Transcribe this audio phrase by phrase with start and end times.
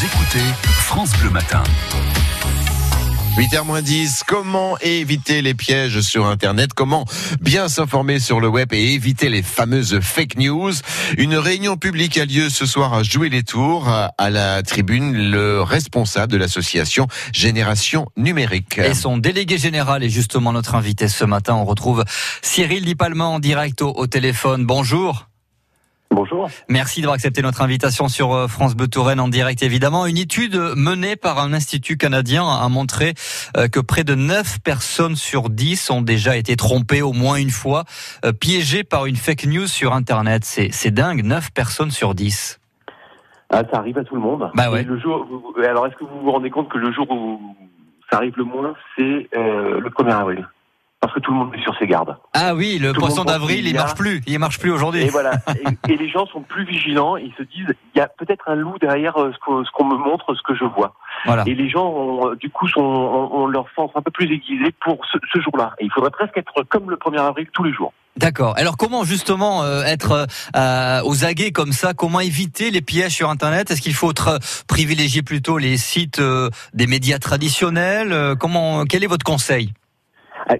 [0.00, 1.62] Vous écoutez France Bleu Matin.
[3.36, 6.72] 8h10, comment éviter les pièges sur Internet?
[6.74, 7.04] Comment
[7.42, 10.72] bien s'informer sur le web et éviter les fameuses fake news?
[11.18, 13.90] Une réunion publique a lieu ce soir à Jouer les Tours.
[13.90, 18.78] À la tribune, le responsable de l'association Génération Numérique.
[18.78, 21.56] Et son délégué général est justement notre invité ce matin.
[21.56, 22.04] On retrouve
[22.40, 24.64] Cyril Lipalma en direct au, au téléphone.
[24.64, 25.29] Bonjour.
[26.20, 26.50] Bonjour.
[26.68, 30.04] Merci d'avoir accepté notre invitation sur euh, France Bleu Touraine en direct évidemment.
[30.04, 33.14] Une étude menée par un institut canadien a montré
[33.56, 37.48] euh, que près de 9 personnes sur 10 ont déjà été trompées au moins une
[37.48, 37.84] fois,
[38.26, 40.44] euh, piégées par une fake news sur Internet.
[40.44, 42.60] C'est dingue, 9 personnes sur 10.
[43.48, 44.50] Ah, ça arrive à tout le monde.
[44.52, 44.82] Bah ouais.
[44.82, 45.26] Et le jour,
[45.64, 47.40] alors est-ce que vous vous rendez compte que le jour où
[48.10, 50.46] ça arrive le moins, c'est euh, le 1er avril?
[51.00, 52.16] Parce que tout le monde est sur ses gardes.
[52.34, 54.22] Ah oui, le Tout poisson d'avril, il marche plus.
[54.26, 55.02] Il marche plus aujourd'hui.
[55.02, 55.32] Et voilà.
[55.86, 57.16] et, et les gens sont plus vigilants.
[57.16, 60.34] Ils se disent, il y a peut-être un loup derrière euh, ce qu'on me montre,
[60.34, 60.94] ce que je vois.
[61.24, 61.44] Voilà.
[61.46, 64.26] Et les gens, ont, euh, du coup, sont, ont, ont leur sens un peu plus
[64.26, 65.74] aiguisé pour ce, ce jour-là.
[65.78, 67.92] Et il faudrait presque être comme le 1er avril tous les jours.
[68.16, 68.54] D'accord.
[68.58, 70.26] Alors comment justement euh, être
[70.56, 71.94] euh, aux aguets comme ça?
[71.94, 73.70] Comment éviter les pièges sur Internet?
[73.70, 74.12] Est-ce qu'il faut
[74.66, 78.36] privilégier plutôt les sites euh, des médias traditionnels?
[78.38, 79.72] Comment Quel est votre conseil?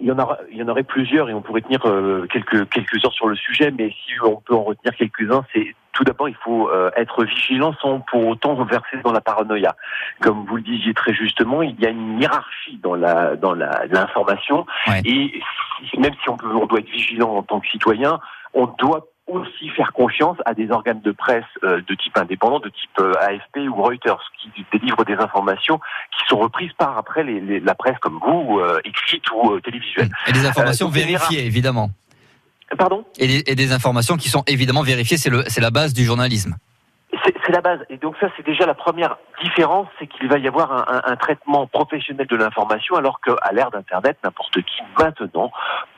[0.00, 2.68] Il y en aura, il y en aurait plusieurs et on pourrait tenir euh, quelques
[2.70, 6.28] quelques heures sur le sujet, mais si on peut en retenir quelques-uns, c'est tout d'abord
[6.28, 9.74] il faut euh, être vigilant sans pour autant verser dans la paranoïa.
[10.20, 13.86] Comme vous le disiez très justement, il y a une hiérarchie dans la dans la
[13.90, 15.00] l'information Ouais.
[15.04, 15.40] et
[15.98, 18.20] même si on peut on doit être vigilant en tant que citoyen,
[18.54, 22.68] on doit aussi faire confiance à des organes de presse euh, de type indépendant, de
[22.68, 27.40] type euh, AFP ou Reuters, qui délivrent des informations qui sont reprises par après les,
[27.40, 30.08] les- la presse comme vous, euh, écrite ou euh, télévisuelle.
[30.26, 31.90] Et des informations vérifiées évidemment.
[32.78, 33.04] Pardon?
[33.18, 35.16] Et des, et des informations qui sont évidemment vérifiées.
[35.16, 36.54] C'est la base du journalisme.
[37.50, 37.84] C'est la base.
[37.90, 41.66] Et donc ça, c'est déjà la première différence, c'est qu'il va y avoir un, traitement
[41.66, 45.50] professionnel de l'information, alors qu'à l'ère d'Internet, n'importe qui maintenant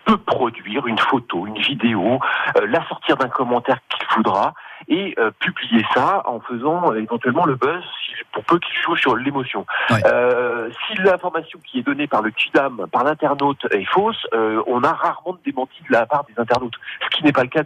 [0.06, 2.20] peut produire une photo, une vidéo,
[2.56, 4.54] euh, la sortir d'un commentaire qu'il voudra
[4.88, 7.84] et euh, publier ça en faisant euh, éventuellement le buzz
[8.32, 9.66] pour peu qu'il joue sur l'émotion.
[10.06, 14.82] Euh, si l'information qui est donnée par le Kidam, par l'internaute est fausse, euh, on
[14.82, 17.62] a rarement de démenti de la part des internautes, ce qui n'est pas le cas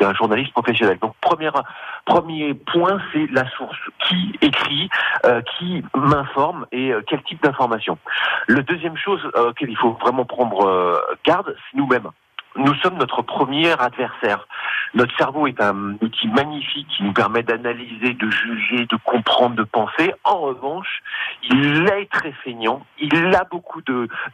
[0.00, 0.98] d'un journaliste professionnel.
[1.00, 1.62] Donc première
[2.04, 3.76] Premier point, c'est la source.
[4.06, 4.88] Qui écrit,
[5.26, 7.98] euh, qui m'informe et quel type d'information?
[8.46, 12.08] Le deuxième chose auquel il faut vraiment prendre garde, c'est nous-mêmes.
[12.56, 14.46] Nous sommes notre premier adversaire.
[14.94, 19.64] Notre cerveau est un outil magnifique qui nous permet d'analyser, de juger, de comprendre, de
[19.64, 20.12] penser.
[20.24, 21.02] En revanche,
[21.50, 22.84] il est très feignant.
[23.00, 23.82] Il a beaucoup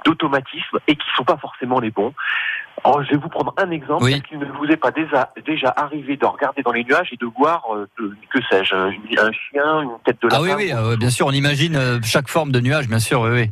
[0.04, 2.14] d'automatismes et qui sont pas forcément les bons.
[2.84, 4.04] Alors, je vais vous prendre un exemple.
[4.04, 4.12] Oui.
[4.14, 7.16] Est-ce qu'il ne vous est pas déjà, déjà arrivé de regarder dans les nuages et
[7.16, 10.72] de voir, euh, de- que sais-je, un chien, une tête de Ah lapin oui oui
[10.72, 11.26] euh, bien sûr.
[11.26, 13.20] On imagine euh, chaque forme de nuage bien sûr.
[13.22, 13.50] Oui oui.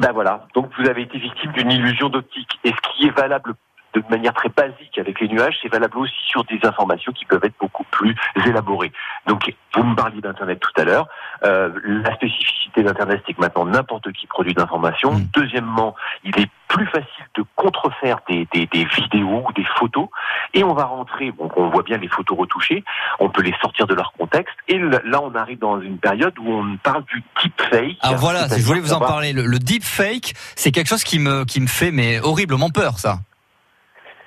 [0.00, 0.46] Ben voilà.
[0.54, 2.58] Donc vous avez été victime d'une illusion d'optique.
[2.64, 3.54] Et ce qui est valable
[4.00, 7.44] de manière très basique avec les nuages, c'est valable aussi sur des informations qui peuvent
[7.44, 8.14] être beaucoup plus
[8.46, 8.92] élaborées.
[9.26, 11.08] Donc vous me parliez d'Internet tout à l'heure.
[11.44, 15.12] Euh, la spécificité d'Internet, c'est que maintenant n'importe qui produit d'informations.
[15.12, 15.26] Mm.
[15.34, 20.08] Deuxièmement, il est plus facile de contrefaire des, des, des vidéos ou des photos.
[20.54, 22.84] Et on va rentrer, bon, on voit bien les photos retouchées,
[23.18, 24.54] on peut les sortir de leur contexte.
[24.68, 27.98] Et là, on arrive dans une période où on parle du deepfake.
[28.02, 28.48] Ah voilà.
[28.48, 29.32] Je voulais vous en parler.
[29.32, 33.18] Le, le deepfake, c'est quelque chose qui me qui me fait mais horriblement peur ça.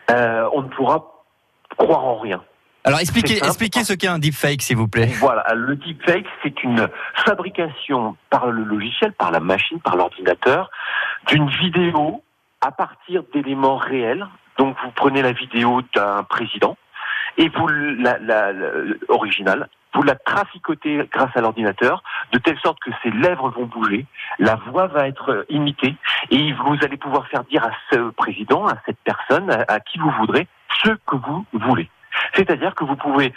[0.09, 1.05] Euh, on ne pourra
[1.77, 2.43] croire en rien.
[2.85, 5.07] Alors expliquez expliquez ce qu'est un deepfake s'il vous plaît.
[5.19, 6.87] Voilà, le deepfake, c'est une
[7.25, 10.71] fabrication par le logiciel, par la machine, par l'ordinateur,
[11.27, 12.23] d'une vidéo
[12.61, 14.25] à partir d'éléments réels.
[14.57, 16.77] Donc vous prenez la vidéo d'un président
[17.39, 18.51] et vous la, la,
[19.07, 24.05] originale, vous la traficotez grâce à l'ordinateur, de telle sorte que ses lèvres vont bouger,
[24.37, 25.95] la voix va être euh, imitée,
[26.29, 29.97] et vous allez pouvoir faire dire à ce président, à cette personne, à, à qui
[29.97, 30.47] vous voudrez,
[30.83, 31.89] ce que vous voulez.
[32.35, 33.33] C'est-à-dire que vous pouvez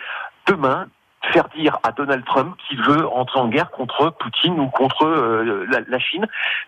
[0.46, 0.88] demain
[1.32, 5.64] faire dire à Donald Trump qu'il veut entrer en guerre contre Poutine ou contre euh,
[5.70, 6.26] la, la Chine.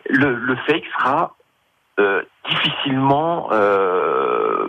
[0.09, 1.35] Le, le fake sera
[2.01, 4.67] euh, difficilement, euh,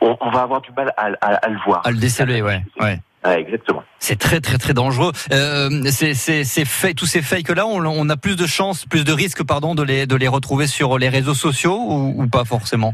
[0.00, 1.82] on, on va avoir du mal à, à- à le voir.
[1.84, 2.98] À le déceler ouais ouais.
[3.26, 3.82] Ah, exactement.
[4.00, 5.12] C'est très très très dangereux.
[5.32, 9.12] Euh, c'est fake tous ces fakes là, on, on a plus de chances, plus de
[9.12, 12.92] risques pardon de les de les retrouver sur les réseaux sociaux ou, ou pas forcément?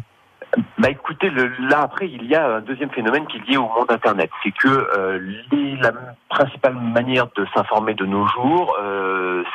[0.79, 3.69] Bah écoutez, le, là après il y a un deuxième phénomène qui est lié au
[3.75, 5.19] monde Internet, c'est que euh,
[5.53, 5.93] les, la
[6.29, 9.00] principale manière de s'informer de nos jours, euh,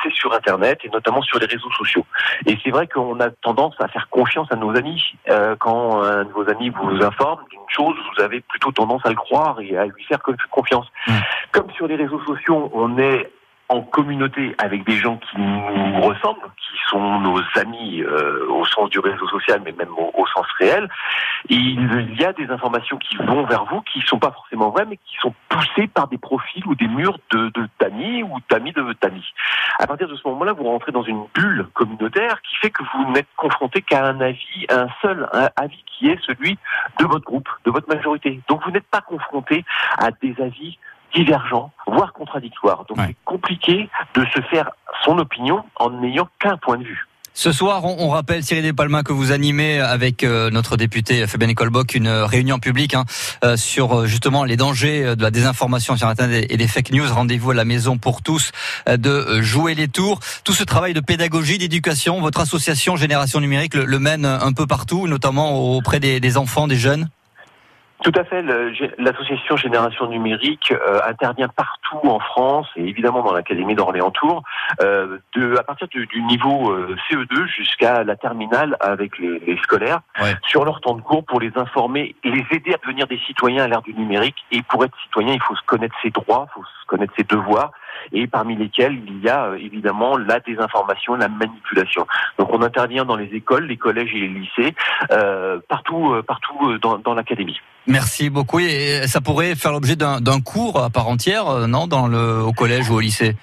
[0.02, 2.04] c'est sur Internet et notamment sur les réseaux sociaux.
[2.46, 5.02] Et c'est vrai qu'on a tendance à faire confiance à nos amis.
[5.28, 9.10] Euh, quand un de vos amis vous informe d'une chose, vous avez plutôt tendance à
[9.10, 10.20] le croire et à lui faire
[10.50, 10.86] confiance.
[11.06, 11.12] Mm.
[11.52, 13.30] Comme sur les réseaux sociaux, on est
[13.68, 18.90] en communauté avec des gens qui nous ressemblent, qui sont nos amis euh, au sens
[18.90, 20.88] du réseau social, mais même au, sens réel.
[21.48, 24.96] il y a des informations qui vont vers vous, qui sont pas forcément vraies, mais
[24.96, 29.24] qui sont poussées par des profils ou des murs de d'amis ou d'amis de d'amis.
[29.78, 33.10] À partir de ce moment-là, vous rentrez dans une bulle communautaire qui fait que vous
[33.12, 36.58] n'êtes confronté qu'à un avis, un seul avis qui est celui
[36.98, 38.40] de votre groupe, de votre majorité.
[38.48, 39.64] Donc vous n'êtes pas confronté
[39.98, 40.78] à des avis
[41.14, 42.84] divergents, voire contradictoires.
[42.88, 44.70] Donc c'est compliqué de se faire
[45.04, 47.06] son opinion en n'ayant qu'un point de vue.
[47.38, 51.94] Ce soir, on, rappelle, Cyril Despalma, que vous animez avec euh, notre député Fabien Colboc
[51.94, 53.04] une réunion publique hein,
[53.44, 57.06] euh, sur euh, justement les dangers de la désinformation sur Internet et des fake news.
[57.12, 58.52] Rendez-vous à la maison pour tous
[58.88, 60.20] de jouer les tours.
[60.44, 65.06] Tout ce travail de pédagogie, d'éducation, votre association Génération Numérique le, mène un peu partout,
[65.06, 67.10] notamment auprès des enfants, des jeunes
[68.06, 68.40] tout à fait.
[68.98, 74.44] L'association Génération Numérique euh, intervient partout en France et évidemment dans l'Académie d'Orléans-Tours,
[74.80, 75.18] euh,
[75.58, 80.02] à partir du, niveau euh, CE2 jusqu'à la terminale avec les, les scolaires,
[80.46, 83.68] sur leur temps de cours pour les informer, les aider à devenir des citoyens à
[83.68, 84.36] l'ère du numérique.
[84.52, 87.24] Et pour être citoyen, il faut se connaître ses droits, il faut se connaître ses
[87.24, 87.72] devoirs,
[88.12, 92.06] et parmi lesquels il y a évidemment la désinformation, la manipulation.
[92.38, 94.74] Donc on intervient dans les écoles, les collèges et les lycées,
[95.68, 97.58] partout, partout dans, dans l'académie.
[97.86, 98.58] Merci beaucoup.
[98.58, 102.52] Et ça pourrait faire l'objet d'un cours à part entière, euh, non, dans le, au
[102.52, 103.36] collège ou au lycée?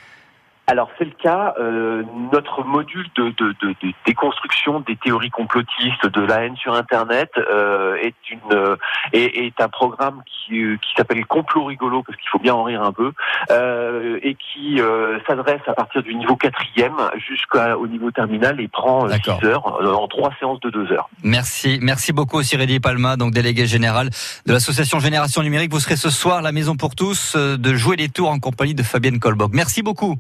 [0.68, 1.54] Alors c'est le cas.
[1.60, 6.74] Euh, notre module de, de, de, de, déconstruction des théories complotistes, de la haine sur
[6.74, 8.76] Internet, euh, est une euh,
[9.12, 12.64] est, est, un programme qui, euh, qui s'appelle Complot rigolo parce qu'il faut bien en
[12.64, 13.12] rire un peu,
[13.52, 14.80] euh, et qui
[15.28, 16.96] s'adresse à partir du niveau quatrième
[17.28, 21.10] jusqu'au niveau terminal et prend 6 heures en trois séances de 2 heures.
[21.24, 24.10] Merci, merci beaucoup Cyril Palma, donc délégué général
[24.46, 25.72] de l'association Génération Numérique.
[25.72, 28.76] Vous serez ce soir à la Maison pour tous de jouer les tours en compagnie
[28.76, 29.52] de Fabienne Colbock.
[29.54, 30.18] Merci beaucoup.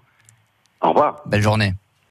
[0.84, 1.24] Au revoir.
[1.26, 1.74] Belle journée.